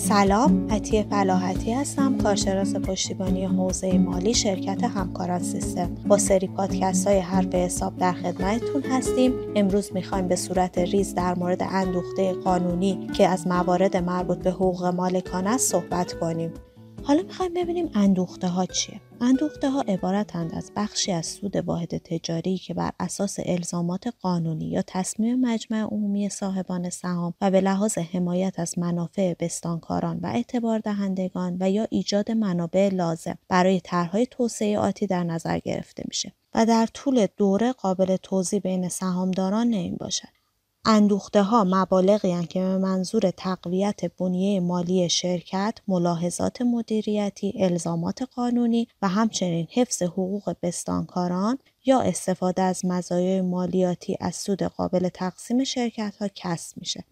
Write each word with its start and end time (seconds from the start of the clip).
سلام 0.00 0.66
عطیه 0.70 1.06
فلاحتی 1.10 1.72
هستم 1.72 2.18
کارشناس 2.18 2.74
پشتیبانی 2.74 3.44
حوزه 3.44 3.98
مالی 3.98 4.34
شرکت 4.34 4.84
همکاران 4.84 5.42
سیستم. 5.42 5.94
با 6.06 6.18
سری 6.18 6.48
پادکست 6.48 7.06
های 7.06 7.18
حرف 7.18 7.54
حساب 7.54 7.96
در 7.96 8.12
خدمتتون 8.12 8.82
هستیم. 8.82 9.32
امروز 9.56 9.90
می‌خوایم 9.94 10.28
به 10.28 10.36
صورت 10.36 10.78
ریز 10.78 11.14
در 11.14 11.34
مورد 11.34 11.62
اندوخته 11.62 12.32
قانونی 12.32 13.06
که 13.16 13.28
از 13.28 13.46
موارد 13.46 13.96
مربوط 13.96 14.38
به 14.38 14.50
حقوق 14.50 14.84
مالکان 14.84 15.46
است 15.46 15.70
صحبت 15.70 16.12
کنیم. 16.12 16.52
حالا 17.10 17.22
می‌خوایم 17.22 17.54
ببینیم 17.54 17.90
اندوخته 17.94 18.48
ها 18.48 18.66
چیه 18.66 19.00
اندوخته 19.20 19.70
ها 19.70 19.80
عبارتند 19.80 20.54
از 20.54 20.72
بخشی 20.76 21.12
از 21.12 21.26
سود 21.26 21.56
واحد 21.56 21.98
تجاری 21.98 22.58
که 22.58 22.74
بر 22.74 22.92
اساس 23.00 23.36
الزامات 23.46 24.14
قانونی 24.20 24.70
یا 24.70 24.82
تصمیم 24.86 25.40
مجمع 25.40 25.80
عمومی 25.80 26.28
صاحبان 26.28 26.90
سهام 26.90 27.34
و 27.40 27.50
به 27.50 27.60
لحاظ 27.60 27.98
حمایت 27.98 28.58
از 28.58 28.78
منافع 28.78 29.34
بستانکاران 29.40 30.20
و 30.22 30.26
اعتبار 30.26 30.78
دهندگان 30.78 31.56
و 31.60 31.70
یا 31.70 31.86
ایجاد 31.90 32.30
منابع 32.30 32.88
لازم 32.88 33.38
برای 33.48 33.80
طرحهای 33.80 34.26
توسعه 34.26 34.78
آتی 34.78 35.06
در 35.06 35.24
نظر 35.24 35.58
گرفته 35.58 36.02
میشه 36.08 36.32
و 36.54 36.66
در 36.66 36.86
طول 36.86 37.26
دوره 37.36 37.72
قابل 37.72 38.16
توضیح 38.16 38.60
بین 38.60 38.88
سهامداران 38.88 39.66
نمی 39.66 39.96
باشد. 39.96 40.39
اندوخته 40.84 41.42
ها 41.42 41.64
مبالغی 41.64 42.46
که 42.46 42.60
به 42.60 42.78
منظور 42.78 43.30
تقویت 43.30 44.16
بنیه 44.16 44.60
مالی 44.60 45.08
شرکت، 45.08 45.78
ملاحظات 45.88 46.62
مدیریتی، 46.62 47.52
الزامات 47.56 48.22
قانونی 48.22 48.88
و 49.02 49.08
همچنین 49.08 49.66
حفظ 49.70 50.02
حقوق 50.02 50.56
بستانکاران 50.62 51.58
یا 51.84 52.00
استفاده 52.00 52.62
از 52.62 52.84
مزایای 52.84 53.40
مالیاتی 53.40 54.16
از 54.20 54.36
سود 54.36 54.62
قابل 54.62 55.08
تقسیم 55.08 55.64
شرکت 55.64 56.14
ها 56.20 56.28
کسب 56.34 56.78
میشه. 56.78 57.04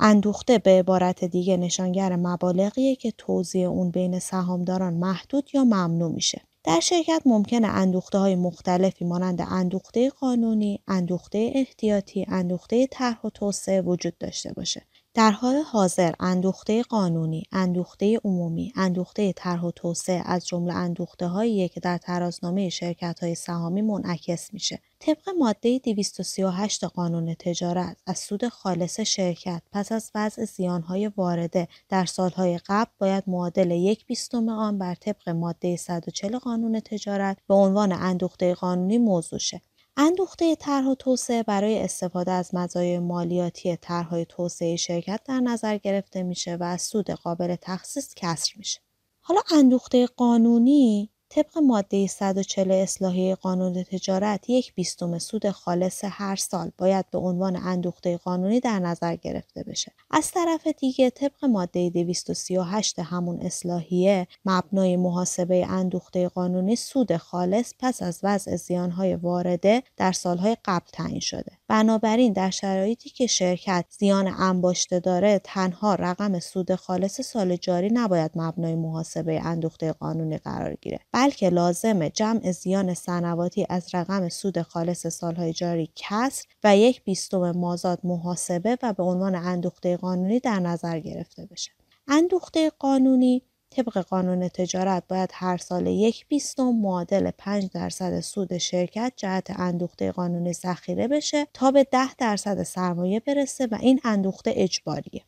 اندوخته 0.00 0.58
به 0.58 0.70
عبارت 0.70 1.24
دیگه 1.24 1.56
نشانگر 1.56 2.16
مبالغیه 2.16 2.96
که 2.96 3.12
توزیع 3.18 3.68
اون 3.68 3.90
بین 3.90 4.18
سهامداران 4.18 4.94
محدود 4.94 5.50
یا 5.54 5.64
ممنوع 5.64 6.12
میشه. 6.12 6.40
در 6.64 6.80
شرکت 6.80 7.22
ممکن 7.26 7.64
اندوخته 7.64 8.18
های 8.18 8.36
مختلفی 8.36 9.04
مانند 9.04 9.40
اندوخته 9.40 10.10
قانونی، 10.10 10.82
اندوخته 10.88 11.52
احتیاطی، 11.54 12.26
اندوخته 12.28 12.86
طرح 12.86 13.26
و 13.26 13.30
توسعه 13.30 13.80
وجود 13.80 14.18
داشته 14.18 14.52
باشه. 14.52 14.86
در 15.14 15.30
حال 15.30 15.56
حاضر 15.56 16.12
اندوخته 16.20 16.82
قانونی، 16.82 17.42
اندوخته 17.52 18.20
عمومی، 18.24 18.72
اندوخته 18.76 19.32
طرح 19.32 19.62
و 19.62 19.70
توسعه 19.70 20.22
از 20.24 20.46
جمله 20.46 20.74
اندوخته 20.74 21.26
هایی 21.26 21.68
که 21.68 21.80
در 21.80 21.98
ترازنامه 21.98 22.68
شرکت 22.68 23.18
های 23.22 23.34
سهامی 23.34 23.82
منعکس 23.82 24.54
میشه. 24.54 24.80
طبق 24.98 25.28
ماده 25.38 25.78
238 25.78 26.84
قانون 26.84 27.34
تجارت 27.34 27.96
از 28.06 28.18
سود 28.18 28.48
خالص 28.48 29.00
شرکت 29.00 29.62
پس 29.72 29.92
از 29.92 30.10
وضع 30.14 30.44
زیانهای 30.44 31.10
وارده 31.16 31.68
در 31.88 32.04
سالهای 32.04 32.60
قبل 32.66 32.90
باید 32.98 33.24
معادل 33.26 33.70
یک 33.70 34.06
بیستم 34.06 34.48
آن 34.48 34.78
بر 34.78 34.94
طبق 34.94 35.28
ماده 35.28 35.76
140 35.76 36.38
قانون 36.38 36.80
تجارت 36.80 37.38
به 37.48 37.54
عنوان 37.54 37.92
اندوخته 37.92 38.54
قانونی 38.54 38.98
موضوع 38.98 39.38
شه. 39.38 39.60
اندوخته 40.02 40.56
طرح 40.56 40.86
و 40.86 40.94
توسعه 40.94 41.42
برای 41.42 41.78
استفاده 41.78 42.30
از 42.32 42.54
مزایای 42.54 42.98
مالیاتی 42.98 43.76
طرحهای 43.76 44.24
توسعه 44.24 44.76
شرکت 44.76 45.20
در 45.24 45.40
نظر 45.40 45.78
گرفته 45.78 46.22
میشه 46.22 46.56
و 46.60 46.76
سود 46.76 47.10
قابل 47.10 47.56
تخصیص 47.60 48.14
کسر 48.16 48.52
میشه. 48.56 48.80
حالا 49.20 49.40
اندوخته 49.54 50.06
قانونی 50.06 51.10
طبق 51.32 51.58
ماده 51.58 52.06
140 52.06 52.70
اصلاحیه 52.70 53.34
قانون 53.34 53.82
تجارت 53.82 54.50
یک 54.50 54.74
بیستم 54.74 55.18
سود 55.18 55.50
خالص 55.50 56.04
هر 56.04 56.36
سال 56.36 56.70
باید 56.78 57.10
به 57.10 57.18
عنوان 57.18 57.56
اندوخته 57.56 58.16
قانونی 58.16 58.60
در 58.60 58.78
نظر 58.78 59.16
گرفته 59.16 59.62
بشه. 59.62 59.92
از 60.10 60.30
طرف 60.30 60.66
دیگه 60.66 61.10
طبق 61.10 61.44
ماده 61.44 61.90
238 61.90 62.98
همون 62.98 63.40
اصلاحیه 63.40 64.26
مبنای 64.44 64.96
محاسبه 64.96 65.66
اندوخته 65.66 66.28
قانونی 66.28 66.76
سود 66.76 67.16
خالص 67.16 67.74
پس 67.78 68.02
از 68.02 68.20
وضع 68.22 68.56
زیانهای 68.56 69.14
وارده 69.14 69.82
در 69.96 70.12
سالهای 70.12 70.56
قبل 70.64 70.86
تعیین 70.92 71.20
شده. 71.20 71.52
بنابراین 71.70 72.32
در 72.32 72.50
شرایطی 72.50 73.10
که 73.10 73.26
شرکت 73.26 73.84
زیان 73.98 74.28
انباشته 74.38 75.00
داره 75.00 75.40
تنها 75.44 75.94
رقم 75.94 76.38
سود 76.38 76.74
خالص 76.74 77.20
سال 77.20 77.56
جاری 77.56 77.90
نباید 77.92 78.30
مبنای 78.34 78.74
محاسبه 78.74 79.40
اندوخته 79.44 79.92
قانونی 79.92 80.38
قرار 80.38 80.74
گیره 80.74 80.98
بلکه 81.12 81.50
لازمه 81.50 82.10
جمع 82.10 82.52
زیان 82.52 82.94
سنواتی 82.94 83.66
از 83.68 83.94
رقم 83.94 84.28
سود 84.28 84.62
خالص 84.62 85.06
سالهای 85.06 85.52
جاری 85.52 85.90
کسر 85.96 86.46
و 86.64 86.76
یک 86.76 87.04
بیستم 87.04 87.50
مازاد 87.50 88.00
محاسبه 88.04 88.78
و 88.82 88.92
به 88.92 89.02
عنوان 89.02 89.34
اندوخته 89.34 89.96
قانونی 89.96 90.40
در 90.40 90.60
نظر 90.60 90.98
گرفته 90.98 91.46
بشه. 91.46 91.70
اندوخته 92.08 92.70
قانونی 92.78 93.42
طبق 93.70 93.98
قانون 93.98 94.48
تجارت 94.48 95.02
باید 95.08 95.30
هر 95.32 95.56
سال 95.56 95.86
یک 95.86 96.26
بیستم 96.28 96.70
معادل 96.70 97.30
5 97.30 97.70
درصد 97.74 98.20
سود 98.20 98.58
شرکت 98.58 99.12
جهت 99.16 99.60
اندوخته 99.60 100.12
قانونی 100.12 100.52
ذخیره 100.52 101.08
بشه 101.08 101.46
تا 101.54 101.70
به 101.70 101.86
10 101.92 102.14
درصد 102.14 102.62
سرمایه 102.62 103.20
برسه 103.20 103.66
و 103.66 103.78
این 103.80 104.00
اندوخته 104.04 104.52
اجباریه. 104.56 105.22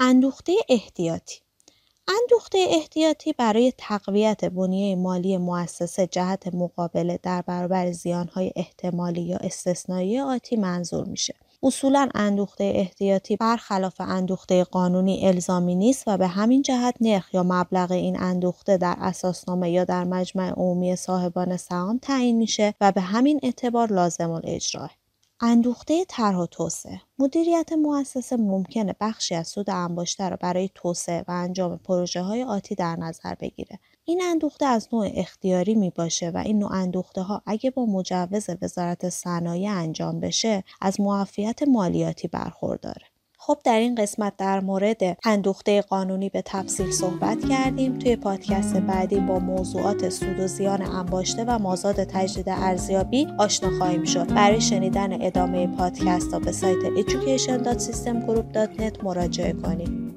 اندوخته 0.00 0.52
احتیاطی 0.68 1.40
اندوخته 2.08 2.58
احتیاطی 2.68 3.32
برای 3.32 3.72
تقویت 3.78 4.44
بنیه 4.44 4.96
مالی 4.96 5.36
مؤسسه 5.36 6.06
جهت 6.06 6.54
مقابله 6.54 7.18
در 7.22 7.42
برابر 7.42 7.92
زیانهای 7.92 8.52
احتمالی 8.56 9.22
یا 9.22 9.36
استثنایی 9.36 10.20
آتی 10.20 10.56
منظور 10.56 11.04
میشه. 11.08 11.34
اصولا 11.62 12.08
اندوخته 12.14 12.72
احتیاطی 12.74 13.36
برخلاف 13.36 14.00
اندوخته 14.00 14.64
قانونی 14.64 15.26
الزامی 15.26 15.74
نیست 15.74 16.04
و 16.06 16.16
به 16.16 16.26
همین 16.26 16.62
جهت 16.62 16.94
نرخ 17.00 17.34
یا 17.34 17.42
مبلغ 17.42 17.92
این 17.92 18.20
اندوخته 18.20 18.76
در 18.76 18.96
اساسنامه 19.00 19.70
یا 19.70 19.84
در 19.84 20.04
مجمع 20.04 20.50
عمومی 20.50 20.96
صاحبان 20.96 21.56
سهام 21.56 21.98
تعیین 21.98 22.36
میشه 22.36 22.74
و 22.80 22.92
به 22.92 23.00
همین 23.00 23.40
اعتبار 23.42 23.92
لازم 23.92 24.30
الاجراه. 24.30 24.99
اندوخته 25.42 26.04
طرح 26.08 26.36
و 26.36 26.46
توسعه. 26.46 27.00
مدیریت 27.18 27.72
مؤسسه 27.72 28.36
ممکنه 28.36 28.96
بخشی 29.00 29.34
از 29.34 29.48
سود 29.48 29.70
انباشته 29.70 30.28
را 30.28 30.36
برای 30.36 30.70
توسعه 30.74 31.24
و 31.28 31.30
انجام 31.30 31.76
پروژه 31.76 32.22
های 32.22 32.42
آتی 32.42 32.74
در 32.74 32.96
نظر 32.96 33.34
بگیره. 33.34 33.78
این 34.04 34.22
اندوخته 34.24 34.66
از 34.66 34.88
نوع 34.92 35.10
اختیاری 35.14 35.74
می 35.74 35.90
باشه 35.90 36.30
و 36.30 36.36
این 36.36 36.58
نوع 36.58 36.72
اندوخته 36.72 37.22
ها 37.22 37.42
اگه 37.46 37.70
با 37.70 37.86
مجوز 37.86 38.46
وزارت 38.62 39.08
صنایع 39.08 39.72
انجام 39.72 40.20
بشه 40.20 40.64
از 40.80 41.00
معافیت 41.00 41.62
مالیاتی 41.62 42.28
برخورداره. 42.28 43.09
خب 43.42 43.58
در 43.64 43.78
این 43.78 43.94
قسمت 43.94 44.36
در 44.36 44.60
مورد 44.60 45.18
اندوخته 45.24 45.82
قانونی 45.82 46.28
به 46.28 46.42
تفصیل 46.42 46.90
صحبت 46.90 47.48
کردیم. 47.48 47.98
توی 47.98 48.16
پادکست 48.16 48.76
بعدی 48.76 49.20
با 49.20 49.38
موضوعات 49.38 50.08
سود 50.08 50.40
و 50.40 50.46
زیان 50.46 50.82
انباشته 50.82 51.44
و 51.44 51.58
مازاد 51.58 52.04
تجدید 52.04 52.48
ارزیابی 52.48 53.26
آشنا 53.38 53.78
خواهیم 53.78 54.04
شد. 54.04 54.34
برای 54.34 54.60
شنیدن 54.60 55.22
ادامه 55.22 55.66
پادکست 55.66 56.32
ها 56.32 56.38
به 56.38 56.52
سایت 56.52 57.06
education.systemgroup.net 57.06 59.04
مراجعه 59.04 59.52
کنید. 59.52 60.09